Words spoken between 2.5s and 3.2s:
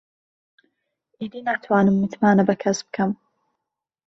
کەس بکەم.